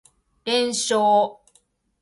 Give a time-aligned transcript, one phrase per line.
[0.45, 1.37] 連勝